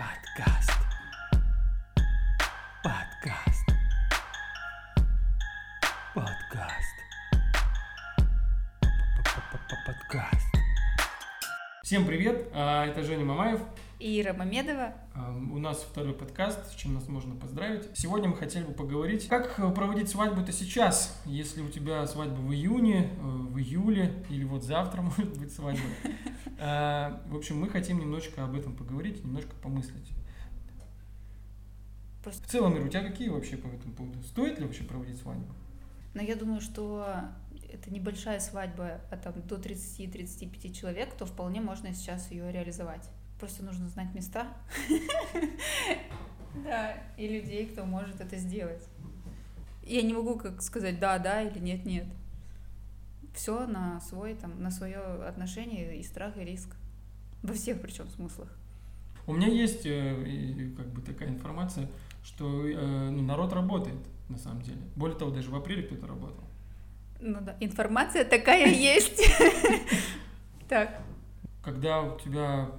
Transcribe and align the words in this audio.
Подкаст. 0.00 0.89
Всем 11.90 12.06
привет, 12.06 12.46
а, 12.54 12.86
это 12.86 13.02
Женя 13.02 13.24
Мамаев. 13.24 13.60
И 13.98 14.20
Ира 14.20 14.32
Мамедова. 14.32 14.94
А, 15.12 15.36
У 15.52 15.58
нас 15.58 15.82
второй 15.82 16.14
подкаст, 16.14 16.70
с 16.70 16.76
чем 16.76 16.94
нас 16.94 17.08
можно 17.08 17.34
поздравить. 17.34 17.88
Сегодня 17.94 18.28
мы 18.28 18.36
хотели 18.36 18.62
бы 18.62 18.72
поговорить, 18.72 19.26
как 19.26 19.58
э, 19.58 19.68
проводить 19.72 20.08
свадьбу-то 20.08 20.52
сейчас, 20.52 21.20
если 21.26 21.62
у 21.62 21.68
тебя 21.68 22.06
свадьба 22.06 22.36
в 22.36 22.52
июне, 22.52 23.10
э, 23.10 23.20
в 23.20 23.58
июле 23.58 24.24
или 24.28 24.44
вот 24.44 24.62
завтра 24.62 25.02
может 25.18 25.36
быть 25.36 25.52
свадьба. 25.52 25.82
А, 26.60 27.22
В 27.26 27.34
общем, 27.36 27.58
мы 27.58 27.68
хотим 27.68 27.98
немножко 27.98 28.44
об 28.44 28.54
этом 28.54 28.76
поговорить, 28.76 29.24
немножко 29.24 29.50
помыслить. 29.60 30.12
Просто- 32.22 32.44
В 32.44 32.46
целом, 32.46 32.76
Ира, 32.76 32.84
у 32.84 32.88
тебя 32.88 33.02
какие 33.02 33.30
вообще 33.30 33.56
по 33.56 33.66
этому 33.66 33.94
поводу? 33.94 34.22
Стоит 34.22 34.60
ли 34.60 34.64
вообще 34.64 34.84
проводить 34.84 35.18
свадьбу? 35.18 35.52
Но 36.14 36.22
я 36.22 36.36
думаю, 36.36 36.60
что 36.60 37.24
это 37.72 37.92
небольшая 37.92 38.40
свадьба, 38.40 39.00
а 39.10 39.16
там 39.16 39.34
до 39.46 39.56
30-35 39.56 40.72
человек, 40.72 41.14
то 41.14 41.26
вполне 41.26 41.60
можно 41.60 41.92
сейчас 41.94 42.30
ее 42.30 42.50
реализовать. 42.52 43.08
Просто 43.38 43.64
нужно 43.64 43.88
знать 43.88 44.14
места. 44.14 44.46
Да, 46.64 46.94
и 47.16 47.28
людей, 47.28 47.66
кто 47.66 47.84
может 47.84 48.20
это 48.20 48.36
сделать. 48.36 48.82
Я 49.84 50.02
не 50.02 50.12
могу 50.12 50.36
как 50.36 50.62
сказать 50.62 50.98
да, 50.98 51.16
да 51.18 51.42
или 51.42 51.60
нет, 51.60 51.86
нет. 51.86 52.06
Все 53.34 53.68
на 53.68 54.00
свой, 54.00 54.34
там, 54.34 54.60
на 54.60 54.72
свое 54.72 54.98
отношение 54.98 55.96
и 55.96 56.02
страх, 56.02 56.36
и 56.36 56.40
риск. 56.40 56.74
Во 57.42 57.54
всех 57.54 57.80
причем 57.80 58.08
смыслах. 58.08 58.48
У 59.26 59.32
меня 59.32 59.46
есть 59.46 59.86
э, 59.86 60.72
как 60.76 60.88
бы 60.88 61.02
такая 61.02 61.28
информация, 61.28 61.88
что 62.24 62.66
э, 62.66 63.10
ну, 63.10 63.22
народ 63.22 63.52
работает 63.52 64.00
на 64.28 64.38
самом 64.38 64.62
деле. 64.62 64.80
Более 64.96 65.16
того, 65.16 65.30
даже 65.30 65.50
в 65.50 65.54
апреле 65.54 65.84
кто-то 65.84 66.06
работал. 66.06 66.49
Ну 67.20 67.38
да, 67.40 67.56
информация 67.60 68.24
такая 68.24 68.66
есть. 68.72 69.22
Так. 70.68 71.02
Когда 71.62 72.00
у 72.02 72.18
тебя 72.18 72.70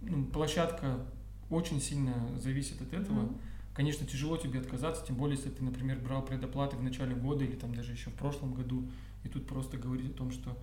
ну, 0.00 0.24
площадка 0.26 0.98
очень 1.50 1.80
сильно 1.80 2.14
зависит 2.38 2.80
от 2.82 2.92
этого, 2.92 3.28
конечно, 3.74 4.06
тяжело 4.06 4.36
тебе 4.36 4.60
отказаться, 4.60 5.04
тем 5.06 5.16
более, 5.16 5.36
если 5.36 5.50
ты, 5.50 5.62
например, 5.62 5.98
брал 5.98 6.22
предоплаты 6.22 6.76
в 6.76 6.82
начале 6.82 7.14
года 7.14 7.44
или 7.44 7.54
там 7.54 7.74
даже 7.74 7.92
еще 7.92 8.10
в 8.10 8.14
прошлом 8.14 8.54
году, 8.54 8.88
и 9.24 9.28
тут 9.28 9.46
просто 9.46 9.76
говорить 9.76 10.10
о 10.10 10.14
том, 10.14 10.30
что 10.30 10.56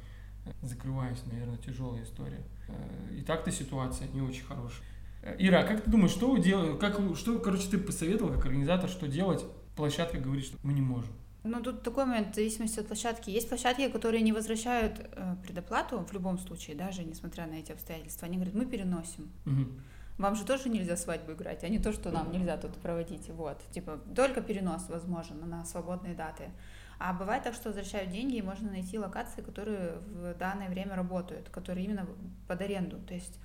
э, 0.46 0.52
закрываюсь, 0.62 1.20
наверное, 1.32 1.58
тяжелая 1.58 2.04
история. 2.04 2.42
Э, 2.68 3.16
И 3.16 3.22
так-то 3.22 3.52
ситуация 3.52 4.08
не 4.10 4.22
очень 4.22 4.44
хорошая. 4.44 4.86
Э, 5.22 5.36
Ира, 5.40 5.62
а 5.62 5.64
как 5.64 5.84
ты 5.84 5.92
думаешь, 5.92 6.12
что 6.12 6.32
вы 6.32 6.42
делаете, 6.42 6.78
как, 6.78 7.00
что, 7.16 7.40
короче, 7.40 7.70
ты 7.70 7.78
посоветовал 7.78 8.34
как 8.34 8.46
организатор, 8.46 8.90
что 8.90 9.08
делать? 9.08 9.46
Площадка 9.76 10.18
говорит, 10.20 10.46
что 10.46 10.58
мы 10.64 10.74
не 10.74 10.82
можем. 10.82 11.12
Ну, 11.46 11.62
тут 11.62 11.84
такой 11.84 12.06
момент, 12.06 12.32
в 12.32 12.36
зависимости 12.36 12.80
от 12.80 12.88
площадки. 12.88 13.30
Есть 13.30 13.48
площадки, 13.50 13.88
которые 13.90 14.24
не 14.24 14.34
возвращают 14.34 15.00
э, 15.00 15.36
предоплату 15.44 16.00
в 16.00 16.12
любом 16.12 16.40
случае, 16.40 16.76
даже 16.76 17.04
несмотря 17.04 17.46
на 17.46 17.54
эти 17.54 17.72
обстоятельства. 17.72 18.28
Они 18.28 18.38
говорят, 18.38 18.56
мы 18.56 18.66
переносим. 18.66 19.32
Мгм. 19.46 19.80
Вам 20.18 20.36
же 20.36 20.44
тоже 20.44 20.70
нельзя 20.70 20.98
свадьбу 20.98 21.34
играть, 21.34 21.64
а 21.64 21.70
не 21.70 21.78
то, 21.78 21.94
что 21.94 22.10
нам 22.10 22.32
нельзя 22.32 22.58
тут 22.58 22.74
проводить. 22.76 23.30
Вот. 23.30 23.62
Типа, 23.72 24.00
только 24.16 24.42
перенос 24.42 24.90
возможен 24.90 25.48
на 25.48 25.64
свободные 25.66 26.16
даты. 26.16 26.50
А 26.98 27.14
бывает 27.14 27.44
так, 27.44 27.54
что 27.54 27.70
возвращают 27.70 28.10
деньги, 28.10 28.38
и 28.38 28.42
можно 28.42 28.72
найти 28.72 28.98
локации, 28.98 29.42
которые 29.42 30.00
в 30.00 30.34
данное 30.36 30.70
время 30.70 30.96
работают, 30.96 31.50
которые 31.50 31.86
именно 31.86 32.08
под 32.48 32.62
аренду. 32.62 32.98
То 33.00 33.14
есть 33.14 33.40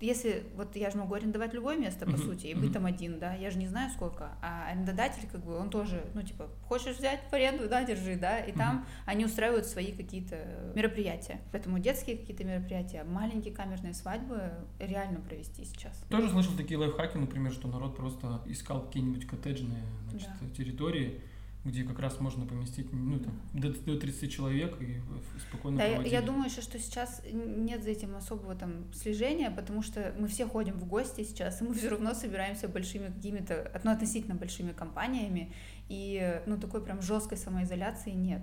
если 0.00 0.44
вот 0.56 0.76
я 0.76 0.90
же 0.90 0.98
могу 0.98 1.14
арендовать 1.14 1.54
любое 1.54 1.76
место, 1.76 2.04
по 2.04 2.12
Мгм, 2.12 2.18
сути, 2.18 2.46
и 2.48 2.54
быть 2.54 2.64
мгм. 2.64 2.72
там 2.72 2.86
один, 2.86 3.18
да, 3.18 3.34
я 3.34 3.50
же 3.50 3.58
не 3.58 3.68
знаю 3.68 3.90
сколько, 3.90 4.32
а 4.42 4.68
арендодатель, 4.70 5.26
как 5.30 5.44
бы, 5.44 5.56
он 5.56 5.70
тоже, 5.70 6.04
ну, 6.14 6.22
типа, 6.22 6.48
хочешь 6.62 6.96
взять 6.96 7.20
в 7.30 7.32
аренду, 7.32 7.68
да, 7.68 7.84
держи, 7.84 8.16
да, 8.16 8.38
и 8.38 8.52
там 8.52 8.86
они 9.06 9.24
устраивают 9.24 9.66
свои 9.66 9.92
какие-то 9.92 10.72
мероприятия. 10.74 11.40
Поэтому 11.52 11.78
детские 11.78 12.16
какие-то 12.16 12.44
мероприятия, 12.44 13.04
маленькие 13.04 13.54
камерные 13.54 13.94
свадьбы 13.94 14.52
реально 14.78 15.20
провести 15.20 15.64
сейчас. 15.64 15.96
Тоже 16.10 16.30
слышал 16.30 16.52
такие 16.56 16.78
лайфхаки, 16.78 17.16
например, 17.16 17.52
что 17.52 17.68
народ 17.68 17.96
просто 17.96 18.42
искал 18.46 18.82
какие-нибудь 18.86 19.26
коттеджные 19.26 19.82
значит, 20.10 20.28
территории, 20.56 21.20
где 21.64 21.82
как 21.82 21.98
раз 21.98 22.20
можно 22.20 22.44
поместить 22.46 22.92
ну, 22.92 23.18
там, 23.18 23.32
до, 23.54 23.70
до 23.70 23.98
30 23.98 24.30
человек 24.30 24.80
и 24.80 25.00
спокойно 25.48 25.78
Да, 25.78 25.84
я, 25.84 25.92
проводить. 25.92 26.12
я 26.12 26.22
думаю 26.22 26.50
еще, 26.50 26.60
что 26.60 26.78
сейчас 26.78 27.22
нет 27.32 27.82
за 27.82 27.90
этим 27.90 28.14
особого 28.16 28.54
там 28.54 28.92
слежения, 28.92 29.50
потому 29.50 29.82
что 29.82 30.14
мы 30.18 30.28
все 30.28 30.46
ходим 30.46 30.74
в 30.74 30.86
гости 30.86 31.24
сейчас, 31.24 31.62
и 31.62 31.64
мы 31.64 31.74
все 31.74 31.88
равно 31.88 32.12
собираемся 32.14 32.68
большими 32.68 33.06
какими-то, 33.06 33.80
ну, 33.82 33.90
относительно 33.90 34.34
большими 34.34 34.72
компаниями, 34.72 35.52
и, 35.88 36.42
ну, 36.46 36.58
такой 36.58 36.84
прям 36.84 37.00
жесткой 37.00 37.38
самоизоляции 37.38 38.10
нет. 38.10 38.42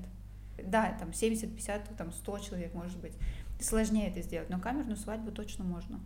Да, 0.63 0.95
там 0.99 1.13
70, 1.13 1.55
50, 1.55 1.97
там 1.97 2.11
100 2.11 2.39
человек, 2.39 2.73
может 2.73 2.99
быть. 2.99 3.13
Сложнее 3.59 4.09
это 4.09 4.21
сделать, 4.21 4.49
но 4.49 4.59
камерную 4.59 4.97
свадьбу 4.97 5.31
точно 5.31 5.63
можно. 5.63 5.99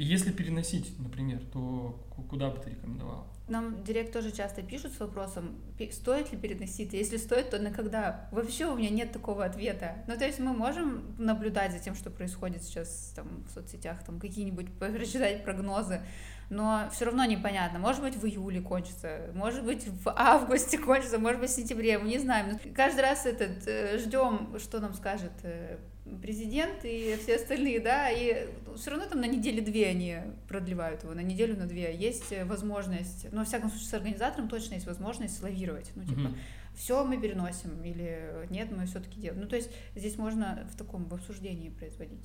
И 0.00 0.04
если 0.04 0.32
переносить, 0.32 0.98
например, 0.98 1.40
то 1.52 2.02
ку- 2.08 2.22
куда 2.22 2.48
бы 2.48 2.58
ты 2.58 2.70
рекомендовал? 2.70 3.26
Нам 3.48 3.84
директ 3.84 4.14
тоже 4.14 4.32
часто 4.32 4.62
пишут 4.62 4.94
с 4.94 5.00
вопросом, 5.00 5.56
стоит 5.92 6.32
ли 6.32 6.38
переносить, 6.38 6.94
если 6.94 7.18
стоит, 7.18 7.50
то 7.50 7.58
на 7.58 7.70
когда? 7.70 8.26
Вообще 8.32 8.64
у 8.64 8.78
меня 8.78 8.88
нет 8.88 9.12
такого 9.12 9.44
ответа. 9.44 9.96
Ну, 10.08 10.16
то 10.16 10.24
есть 10.24 10.38
мы 10.38 10.54
можем 10.54 11.16
наблюдать 11.18 11.72
за 11.72 11.80
тем, 11.80 11.94
что 11.94 12.08
происходит 12.08 12.62
сейчас 12.62 13.12
там, 13.14 13.44
в 13.46 13.52
соцсетях, 13.52 14.02
там 14.02 14.18
какие-нибудь 14.18 14.72
прочитать 14.78 15.44
прогнозы, 15.44 16.00
но 16.48 16.88
все 16.94 17.04
равно 17.04 17.26
непонятно. 17.26 17.78
Может 17.78 18.00
быть, 18.00 18.16
в 18.16 18.24
июле 18.24 18.62
кончится, 18.62 19.30
может 19.34 19.66
быть, 19.66 19.86
в 19.86 20.08
августе 20.16 20.78
кончится, 20.78 21.18
может 21.18 21.40
быть, 21.42 21.50
в 21.50 21.54
сентябре, 21.54 21.98
мы 21.98 22.08
не 22.08 22.18
знаем. 22.18 22.52
Но 22.52 22.74
каждый 22.74 23.00
раз 23.02 23.26
этот 23.26 24.00
ждем, 24.00 24.58
что 24.60 24.80
нам 24.80 24.94
скажет 24.94 25.32
э, 25.42 25.76
президент 26.22 26.84
и 26.84 27.16
все 27.22 27.36
остальные, 27.36 27.80
да, 27.80 28.10
и 28.10 28.48
все 28.76 28.90
равно 28.90 29.06
там 29.06 29.20
на 29.20 29.26
неделю-две 29.26 29.88
они 29.88 30.16
продлевают 30.48 31.02
его, 31.02 31.14
на 31.14 31.20
неделю, 31.22 31.56
на 31.56 31.66
две. 31.66 31.94
Есть 31.94 32.32
возможность, 32.44 33.26
ну, 33.32 33.38
во 33.38 33.44
всяком 33.44 33.70
случае, 33.70 33.88
с 33.88 33.94
организатором 33.94 34.48
точно 34.48 34.74
есть 34.74 34.86
возможность 34.86 35.42
лавировать. 35.42 35.90
Ну, 35.94 36.04
типа, 36.04 36.20
Мгм. 36.20 36.36
все 36.74 37.04
мы 37.04 37.18
переносим, 37.20 37.82
или 37.82 38.46
нет, 38.50 38.70
мы 38.70 38.86
все-таки 38.86 39.20
делаем. 39.20 39.42
Ну, 39.42 39.48
то 39.48 39.56
есть 39.56 39.70
здесь 39.94 40.16
можно 40.16 40.66
в 40.72 40.76
таком 40.76 41.04
в 41.06 41.14
обсуждении 41.14 41.68
производить. 41.68 42.24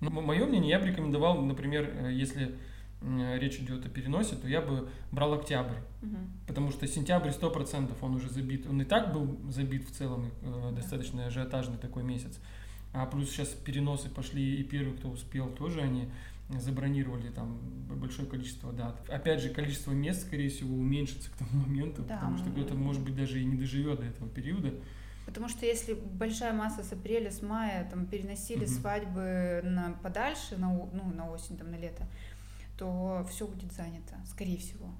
Ну, 0.00 0.10
мое 0.10 0.46
мнение, 0.46 0.70
я 0.70 0.78
бы 0.78 0.86
рекомендовал, 0.86 1.40
например, 1.42 1.90
э, 1.92 2.12
если 2.12 2.54
речь 3.38 3.56
идет 3.58 3.86
о 3.86 3.88
переносе, 3.88 4.36
то 4.36 4.46
я 4.46 4.60
бы 4.60 4.90
брал 5.10 5.32
октябрь. 5.32 5.76
Мгм. 6.02 6.30
Потому 6.46 6.70
что 6.70 6.86
сентябрь 6.86 7.30
100% 7.30 7.92
он 8.02 8.14
уже 8.14 8.28
забит. 8.28 8.66
Он 8.68 8.82
и 8.82 8.84
так 8.84 9.12
был 9.14 9.38
забит 9.50 9.88
в 9.88 9.92
целом, 9.92 10.30
э, 10.42 10.72
достаточно 10.74 11.26
ажиотажный 11.26 11.78
такой 11.78 12.02
месяц. 12.02 12.38
А 12.92 13.06
плюс 13.06 13.30
сейчас 13.30 13.48
переносы 13.48 14.08
пошли, 14.08 14.56
и 14.60 14.62
первые, 14.64 14.96
кто 14.96 15.08
успел, 15.08 15.48
тоже 15.50 15.80
они 15.80 16.08
забронировали 16.58 17.28
там 17.30 17.58
большое 17.88 18.26
количество 18.26 18.72
дат. 18.72 19.08
Опять 19.08 19.40
же, 19.40 19.50
количество 19.50 19.92
мест, 19.92 20.22
скорее 20.26 20.48
всего, 20.48 20.74
уменьшится 20.74 21.30
к 21.30 21.34
тому 21.34 21.62
моменту, 21.62 22.02
Да, 22.02 22.16
потому 22.16 22.38
что 22.38 22.50
кто-то, 22.50 22.74
может 22.74 23.02
быть, 23.02 23.14
даже 23.14 23.40
и 23.40 23.44
не 23.44 23.56
доживет 23.56 24.00
до 24.00 24.06
этого 24.06 24.28
периода. 24.28 24.74
Потому 25.26 25.48
что 25.48 25.64
если 25.64 25.94
большая 25.94 26.52
масса 26.52 26.82
с 26.82 26.92
апреля, 26.92 27.30
с 27.30 27.40
мая 27.42 27.88
там 27.88 28.06
переносили 28.06 28.64
Мгм. 28.64 28.66
свадьбы 28.66 29.60
на 29.62 29.92
подальше, 30.02 30.56
на, 30.56 30.68
ну, 30.72 31.12
на 31.14 31.30
осень, 31.30 31.56
там, 31.56 31.70
на 31.70 31.76
лето, 31.76 32.04
то 32.76 33.24
все 33.30 33.46
будет 33.46 33.72
занято, 33.72 34.16
скорее 34.26 34.56
всего. 34.58 34.90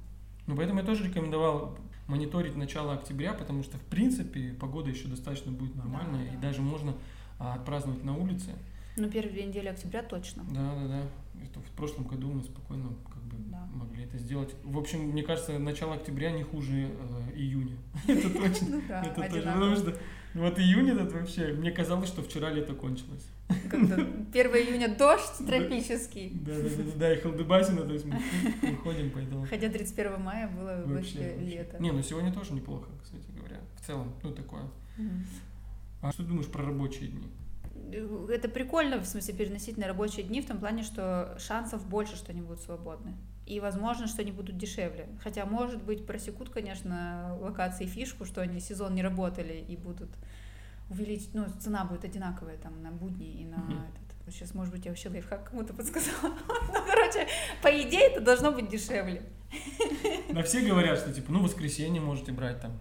Ну, 0.46 0.54
поэтому 0.56 0.78
я 0.80 0.86
тоже 0.86 1.08
рекомендовал 1.08 1.76
мониторить 2.06 2.54
начало 2.54 2.94
октября, 2.94 3.32
потому 3.32 3.64
что, 3.64 3.78
в 3.78 3.82
принципе, 3.82 4.52
погода 4.52 4.90
еще 4.90 5.08
достаточно 5.08 5.50
будет 5.50 5.74
нормальная, 5.74 6.26
Да, 6.26 6.32
и 6.32 6.36
да. 6.36 6.42
даже 6.42 6.62
можно 6.62 6.94
а, 7.40 7.54
отпраздновать 7.54 8.04
на 8.04 8.16
улице. 8.16 8.50
Ну, 8.96 9.08
первые 9.10 9.32
две 9.32 9.44
недели 9.46 9.68
октября 9.68 10.02
точно. 10.02 10.44
Да, 10.50 10.74
да, 10.74 10.88
да. 10.88 11.02
Это 11.42 11.60
в 11.60 11.70
прошлом 11.76 12.04
году 12.04 12.30
мы 12.30 12.42
спокойно 12.42 12.90
как 13.08 13.22
бы 13.22 13.36
Да. 13.50 13.66
могли 13.72 14.04
это 14.04 14.18
сделать. 14.18 14.54
В 14.62 14.76
общем, 14.78 15.00
мне 15.00 15.22
кажется, 15.22 15.58
начало 15.58 15.94
октября 15.94 16.32
не 16.32 16.42
хуже 16.42 16.90
э, 16.90 17.32
июня. 17.34 17.76
Это 18.06 18.28
точно. 18.30 18.68
Ну 18.68 18.82
Это 18.88 19.14
точно. 19.14 19.52
Потому 19.54 19.76
что 19.76 19.96
вот 20.34 20.58
июнь 20.58 20.90
этот 20.90 21.12
вообще, 21.12 21.52
мне 21.54 21.70
казалось, 21.72 22.08
что 22.08 22.22
вчера 22.22 22.50
лето 22.50 22.74
кончилось. 22.74 23.26
Как-то 23.70 23.94
1 23.94 24.34
июня 24.34 24.94
дождь 24.96 25.38
тропический. 25.46 26.30
Да, 26.34 26.54
да, 26.56 26.68
да, 26.68 26.92
да, 26.96 27.14
и 27.14 27.20
Халдыбасина, 27.20 27.82
то 27.86 27.92
есть 27.94 28.04
мы 28.04 28.20
выходим, 28.62 29.10
поэтому 29.10 29.46
Хотя 29.46 29.68
31 29.70 30.20
мая 30.20 30.48
было 30.48 30.82
вообще. 30.84 31.36
лето. 31.38 31.78
Не, 31.80 31.90
ну 31.90 32.02
сегодня 32.02 32.32
тоже 32.32 32.52
неплохо, 32.52 32.88
кстати 33.02 33.24
говоря. 33.34 33.60
В 33.80 33.86
целом, 33.86 34.12
ну 34.22 34.30
такое. 34.32 34.62
А 36.02 36.12
что 36.12 36.22
ты 36.22 36.28
думаешь 36.28 36.48
про 36.48 36.64
рабочие 36.64 37.08
дни? 37.08 37.28
Это 38.32 38.48
прикольно, 38.48 38.98
в 38.98 39.06
смысле, 39.06 39.34
переносить 39.34 39.76
на 39.76 39.86
рабочие 39.86 40.24
дни, 40.24 40.40
в 40.40 40.46
том 40.46 40.58
плане, 40.58 40.82
что 40.82 41.36
шансов 41.38 41.86
больше, 41.86 42.16
что 42.16 42.32
они 42.32 42.40
будут 42.40 42.60
свободны. 42.60 43.14
И, 43.46 43.58
возможно, 43.58 44.06
что 44.06 44.22
они 44.22 44.30
будут 44.30 44.56
дешевле. 44.56 45.08
Хотя, 45.22 45.44
может 45.44 45.82
быть, 45.82 46.06
просекут, 46.06 46.50
конечно, 46.50 47.36
локации 47.40 47.86
фишку, 47.86 48.24
что 48.24 48.40
они 48.40 48.60
сезон 48.60 48.94
не 48.94 49.02
работали 49.02 49.54
и 49.54 49.76
будут 49.76 50.10
увеличить, 50.88 51.34
ну, 51.34 51.46
цена 51.60 51.84
будет 51.84 52.04
одинаковая 52.04 52.56
там 52.58 52.80
на 52.82 52.90
будни 52.92 53.42
и 53.42 53.44
на 53.44 53.58
Мгм. 53.58 53.72
этот 53.72 54.10
сейчас, 54.30 54.54
может 54.54 54.72
быть, 54.72 54.84
я 54.84 54.90
вообще 54.90 55.08
лайфхак 55.08 55.50
кому-то 55.50 55.74
подсказала. 55.74 56.34
Ну, 56.72 56.86
короче, 56.86 57.26
по 57.62 57.68
идее, 57.68 58.08
это 58.10 58.20
должно 58.20 58.52
быть 58.52 58.68
дешевле. 58.68 59.22
Да 60.32 60.42
все 60.42 60.60
говорят, 60.66 60.98
что 60.98 61.12
типа, 61.12 61.32
ну, 61.32 61.42
воскресенье 61.42 62.00
можете 62.00 62.32
брать 62.32 62.60
там. 62.60 62.78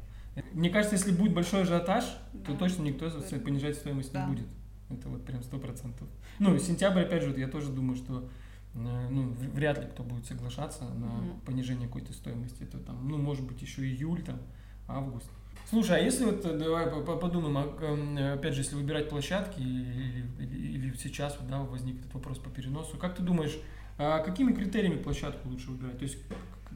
Мне 0.54 0.70
кажется, 0.70 0.96
если 0.96 1.12
будет 1.12 1.34
большой 1.34 1.62
ажиотаж, 1.62 2.06
то 2.46 2.56
точно 2.56 2.84
никто 2.84 3.10
понижать 3.44 3.76
стоимость 3.76 4.14
не 4.14 4.26
будет. 4.26 4.48
Это 4.90 5.08
вот 5.10 5.24
прям 5.26 5.44
сто 5.44 5.58
процентов. 5.58 6.08
Ну, 6.40 6.58
сентябрь, 6.58 7.02
опять 7.02 7.24
же, 7.24 7.38
я 7.38 7.48
тоже 7.48 7.70
думаю, 7.70 7.96
что 7.96 8.28
э, 8.74 9.08
ну, 9.10 9.30
вряд 9.54 9.80
ли 9.80 9.86
кто 9.88 10.04
будет 10.04 10.26
соглашаться 10.26 10.86
на 10.86 11.06
mm 11.06 11.46
понижение 11.46 11.88
какой-то 11.88 12.14
стоимости. 12.14 12.64
Это 12.64 12.80
там, 12.80 13.08
ну, 13.08 13.18
может 13.18 13.46
быть, 13.46 13.62
еще 13.62 13.84
июль, 13.84 14.22
там, 14.24 14.40
август. 14.88 15.30
Слушай, 15.70 16.00
а 16.00 16.00
если 16.00 16.26
вот, 16.26 16.44
э, 16.46 16.58
давай 16.58 16.88
подумаем, 16.88 17.58
а, 17.58 18.34
опять 18.34 18.56
же, 18.56 18.62
если 18.62 18.76
выбирать 18.76 19.10
площадки 19.10 19.60
или, 19.60 20.26
или, 20.40 20.58
или 20.78 20.96
сейчас 20.96 21.38
да, 21.48 21.62
возник 21.62 22.00
этот 22.00 22.14
вопрос 22.16 22.40
по 22.40 22.50
переносу, 22.50 22.98
как 22.98 23.16
ты 23.16 23.22
думаешь, 23.22 23.58
а 24.00 24.20
какими 24.20 24.54
критериями 24.54 25.02
площадку 25.02 25.50
лучше 25.50 25.70
выбирать? 25.70 25.98
То 26.00 26.06
есть 26.06 26.18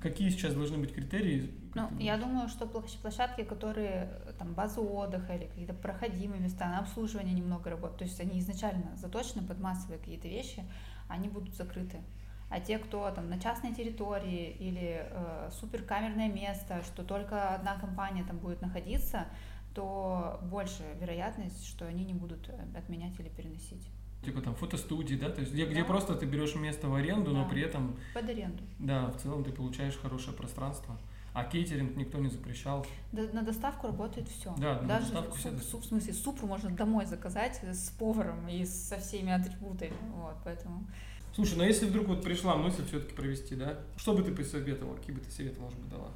какие 0.03 0.29
сейчас 0.29 0.53
должны 0.53 0.77
быть 0.77 0.94
критерии? 0.94 1.51
Ну, 1.73 1.89
я 1.97 2.17
думаю, 2.17 2.50
что 2.50 2.67
площадки, 2.67 3.44
которые 3.44 4.09
там 4.38 4.53
базы 4.53 4.81
отдыха 4.81 5.33
или 5.33 5.45
какие-то 5.45 5.73
проходимые 5.73 6.41
места, 6.41 6.67
на 6.67 6.79
обслуживание 6.79 7.33
немного 7.33 7.69
работают, 7.69 8.00
то 8.00 8.05
есть 8.05 8.19
они 8.19 8.39
изначально 8.39 8.95
заточены 8.97 9.47
под 9.47 9.59
массовые 9.59 9.97
какие-то 9.97 10.27
вещи, 10.27 10.63
они 11.07 11.29
будут 11.29 11.55
закрыты. 11.55 12.01
А 12.50 12.59
те, 12.59 12.77
кто 12.77 13.09
там 13.09 13.29
на 13.29 13.39
частной 13.39 13.73
территории 13.73 14.51
или 14.51 15.07
э, 15.09 15.50
суперкамерное 15.59 16.29
место, 16.29 16.83
что 16.83 17.03
только 17.03 17.56
одна 17.56 17.75
компания 17.79 18.23
там 18.23 18.38
будет 18.38 18.61
находиться, 18.61 19.25
то 19.73 20.39
больше 20.44 20.83
вероятность, 20.99 21.65
что 21.65 21.88
они 21.88 22.06
не 22.06 22.13
будут 22.13 22.51
отменять 22.77 23.19
или 23.19 23.29
переносить. 23.29 23.88
Типа 24.23 24.41
там 24.41 24.55
фотостудии, 24.55 25.15
да? 25.15 25.29
То 25.29 25.41
есть 25.41 25.53
где, 25.53 25.65
да. 25.65 25.71
где 25.71 25.83
просто 25.83 26.15
ты 26.15 26.25
берешь 26.25 26.55
место 26.55 26.87
в 26.87 26.95
аренду, 26.95 27.31
да. 27.31 27.39
но 27.39 27.49
при 27.49 27.61
этом... 27.61 27.95
Под 28.13 28.29
аренду. 28.29 28.63
Да, 28.79 29.07
в 29.07 29.21
целом 29.21 29.43
ты 29.43 29.51
получаешь 29.51 29.97
хорошее 29.97 30.35
пространство. 30.35 30.97
А 31.33 31.45
кейтеринг 31.45 31.95
никто 31.95 32.19
не 32.19 32.29
запрещал. 32.29 32.85
Да, 33.11 33.23
на 33.33 33.41
доставку 33.41 33.87
работает 33.87 34.29
все. 34.29 34.53
Да, 34.57 34.81
на 34.81 34.87
Даже 34.87 35.05
доставку 35.05 35.37
суп, 35.37 35.39
все. 35.39 35.69
Суп, 35.69 35.81
в 35.81 35.85
смысле, 35.85 36.13
супу 36.13 36.45
можно 36.45 36.69
домой 36.69 37.05
заказать 37.05 37.59
с 37.63 37.89
поваром 37.89 38.47
и 38.47 38.63
со 38.65 38.97
всеми 38.97 39.31
атрибутами. 39.31 39.93
Вот, 40.15 40.35
поэтому... 40.43 40.85
Слушай, 41.33 41.57
ну 41.57 41.63
если 41.63 41.87
вдруг 41.87 42.07
вот 42.07 42.23
пришла 42.23 42.55
мысль 42.55 42.85
все-таки 42.85 43.15
провести, 43.15 43.55
да? 43.55 43.79
Что 43.97 44.13
бы 44.13 44.21
ты 44.21 44.31
посоветовала? 44.31 44.95
Какие 44.95 45.15
бы 45.15 45.21
ты 45.21 45.31
советы, 45.31 45.59
может 45.59 45.79
быть, 45.79 45.89
дала? 45.89 46.11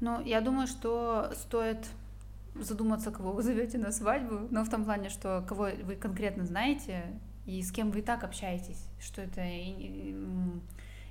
Ну, 0.00 0.20
я 0.24 0.40
думаю, 0.40 0.66
что 0.66 1.30
стоит 1.34 1.86
задуматься, 2.56 3.12
кого 3.12 3.32
вы 3.32 3.42
зовете 3.42 3.78
на 3.78 3.92
свадьбу, 3.92 4.48
но 4.50 4.64
в 4.64 4.68
том 4.68 4.84
плане, 4.84 5.08
что 5.08 5.44
кого 5.48 5.68
вы 5.84 5.94
конкретно 5.94 6.44
знаете, 6.44 7.04
и 7.46 7.62
с 7.62 7.72
кем 7.72 7.90
вы 7.90 8.00
и 8.00 8.02
так 8.02 8.24
общаетесь, 8.24 8.84
что 9.00 9.22
это 9.22 9.42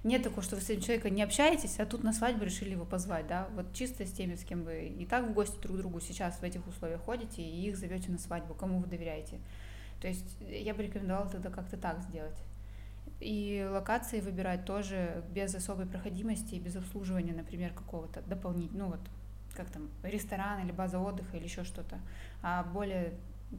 нет 0.04 0.22
такого, 0.22 0.44
что 0.44 0.56
вы 0.56 0.62
с 0.62 0.70
этим 0.70 0.82
человеком 0.82 1.16
не 1.16 1.24
общаетесь, 1.24 1.80
а 1.80 1.86
тут 1.86 2.04
на 2.04 2.14
свадьбу 2.14 2.46
решили 2.46 2.72
его 2.72 2.86
позвать, 2.86 3.26
да, 3.28 3.48
вот 3.56 3.74
чисто 3.74 4.06
с 4.06 4.12
теми, 4.12 4.36
с 4.36 4.44
кем 4.44 4.64
вы 4.64 4.88
и 4.88 5.06
так 5.06 5.28
в 5.28 5.34
гости 5.34 5.60
друг 5.62 5.78
к 5.78 5.80
другу 5.80 6.00
сейчас 6.00 6.38
в 6.40 6.44
этих 6.44 6.68
условиях 6.68 7.02
ходите, 7.02 7.42
и 7.42 7.68
их 7.68 7.78
зовете 7.78 8.12
на 8.12 8.20
свадьбу, 8.20 8.54
кому 8.54 8.80
вы 8.80 8.88
доверяете. 8.88 9.40
То 10.02 10.08
есть 10.08 10.38
я 10.42 10.76
бы 10.76 10.84
рекомендовала 10.84 11.30
тогда 11.30 11.50
как-то 11.50 11.78
так 11.78 12.02
сделать. 12.02 12.38
И 13.20 13.66
локации 13.72 14.20
выбирать 14.20 14.66
тоже 14.66 15.24
без 15.32 15.56
особой 15.56 15.86
проходимости 15.86 16.56
и 16.56 16.60
без 16.60 16.76
обслуживания, 16.76 17.34
например, 17.34 17.74
какого-то 17.74 18.22
дополнительного, 18.24 18.90
ну 18.90 18.98
вот, 18.98 19.08
как 19.56 19.70
там, 19.70 19.90
ресторан 20.04 20.64
или 20.64 20.72
база 20.72 21.00
отдыха 21.00 21.38
или 21.38 21.46
еще 21.46 21.64
что-то, 21.64 21.98
а 22.44 22.64
более 22.64 23.14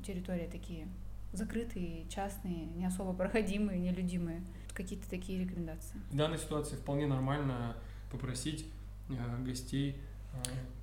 территории 0.05 0.47
такие 0.47 0.87
закрытые, 1.33 2.09
частные, 2.09 2.67
не 2.67 2.87
особо 2.87 3.13
проходимые, 3.13 3.81
нелюдимые. 3.81 4.43
Какие-то 4.75 5.09
такие 5.09 5.43
рекомендации. 5.43 5.99
В 6.11 6.17
данной 6.17 6.39
ситуации 6.39 6.77
вполне 6.77 7.07
нормально 7.07 7.77
попросить 8.11 8.67
э, 9.09 9.43
гостей 9.43 9.97
э, 10.33 10.37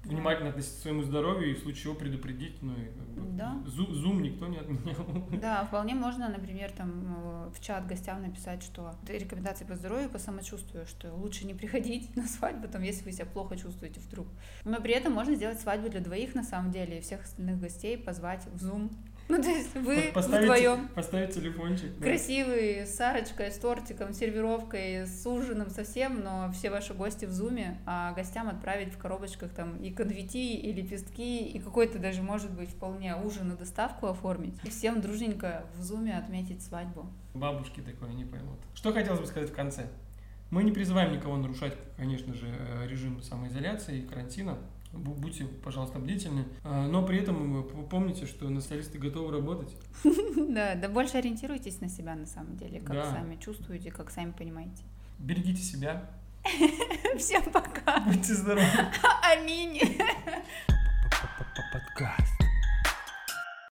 внимательно 0.06 0.50
относиться 0.50 0.80
к 0.80 0.81
своему 0.81 1.04
здоровью 1.04 1.51
и 1.51 1.54
в 1.54 1.60
случае 1.60 1.84
чего 1.84 1.95
предупредить, 1.95 2.62
ну 2.62 2.74
и 2.74 2.86
как 2.86 3.07
бы, 3.07 3.38
да. 3.38 3.62
зум 3.66 4.22
никто 4.22 4.48
не 4.48 4.57
отменял. 4.57 5.06
Да, 5.42 5.66
вполне 5.66 5.95
можно, 5.95 6.28
например, 6.30 6.72
там 6.72 7.04
э, 7.06 7.51
в 7.56 7.62
чат 7.62 7.88
гостям 7.88 8.22
написать, 8.22 8.63
что 8.63 8.96
рекомендации 9.07 9.66
по 9.66 9.75
здоровью, 9.75 10.10
по 10.10 10.19
самочувствию, 10.19 10.86
что 10.86 11.13
лучше 11.13 11.46
не 11.46 11.54
приходить 11.54 12.16
на 12.16 12.28
свадьбу, 12.28 12.68
там, 12.68 12.81
если 12.81 13.04
вы 13.04 13.12
себя 13.12 13.25
плохо 13.25 13.57
чувствуете 13.57 14.00
вдруг. 14.01 14.28
Но 14.66 14.81
при 14.81 14.94
этом 14.94 15.13
можно 15.13 15.36
сделать 15.36 15.60
свадьбу 15.60 15.89
для 15.89 16.01
двоих 16.01 16.36
на 16.36 16.44
самом 16.44 16.72
деле 16.72 16.98
и 16.98 17.01
всех 17.01 17.24
остальных 17.24 17.60
гостей 17.60 17.98
позвать 17.98 18.46
в 18.48 18.66
Zoom 18.66 18.92
ну, 19.30 19.42
то 19.42 19.50
есть 19.50 19.75
вы 19.75 20.12
поставить, 20.14 20.44
вдвоем. 20.44 20.88
Поставить 20.90 21.34
телефончик. 21.34 21.98
Да. 21.98 22.06
Красивый, 22.06 22.86
с 22.86 23.00
арочкой, 23.00 23.52
с 23.52 23.58
тортиком, 23.58 24.14
сервировкой, 24.14 25.06
с 25.06 25.25
ужином 25.25 25.70
совсем, 25.70 26.22
но 26.22 26.52
все 26.54 26.70
ваши 26.70 26.94
гости 26.94 27.25
в 27.25 27.31
зуме, 27.31 27.80
а 27.86 28.14
гостям 28.14 28.48
отправить 28.48 28.94
в 28.94 28.98
коробочках 28.98 29.52
там 29.52 29.78
и 29.78 29.92
конфетти, 29.92 30.56
и 30.56 30.72
лепестки, 30.74 31.46
и 31.46 31.60
какой-то 31.60 32.00
даже, 32.00 32.22
может 32.22 32.52
быть, 32.52 32.70
вполне 32.70 33.16
ужин 33.16 33.50
на 33.50 33.56
доставку 33.56 34.08
оформить. 34.08 34.56
И 34.64 34.70
всем 34.70 35.02
дружненько 35.02 35.66
в 35.75 35.81
зуме 35.81 36.18
отметить 36.18 36.62
свадьбу. 36.62 37.08
Бабушки 37.34 37.81
такое 37.81 38.12
не 38.14 38.25
поймут. 38.25 38.60
Что 38.75 38.94
хотелось 38.94 39.20
бы 39.20 39.25
сказать 39.25 39.50
в 39.50 39.56
конце? 39.56 39.88
Мы 40.50 40.64
не 40.64 40.72
призываем 40.72 41.12
никого 41.12 41.36
нарушать, 41.38 41.75
конечно 41.98 42.31
же, 42.36 42.46
э, 42.48 42.88
режим 42.88 43.24
самоизоляции 43.24 44.00
и 44.00 44.02
карантина 44.06 44.60
будьте, 44.94 45.45
пожалуйста, 45.45 46.00
бдительны. 46.00 46.45
А, 46.63 46.88
но 46.88 47.06
при 47.06 47.19
этом 47.19 47.63
помните, 47.90 48.25
что 48.25 48.50
националисты 48.50 49.00
готовы 49.00 49.31
работать. 49.31 49.75
Да, 50.54 50.75
да 50.75 50.88
больше 50.88 51.18
ориентируйтесь 51.18 51.81
на 51.81 51.90
себя 51.90 52.16
на 52.16 52.28
самом 52.28 52.57
деле, 52.57 52.80
как 52.80 53.06
сами 53.06 53.38
чувствуете, 53.38 53.92
как 53.92 54.12
сами 54.12 54.31
понимаете. 54.31 54.84
Берегите 55.18 55.62
себя. 55.63 56.12
Всем 57.18 57.44
пока. 57.51 58.01
Будьте 58.01 58.36
здоровы. 58.36 58.68
Аминь. 59.24 59.80
Подкаст. 61.72 62.32